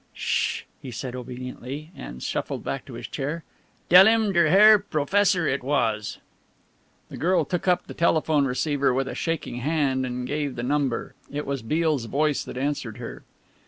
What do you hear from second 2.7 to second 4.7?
to his chair, "dell him der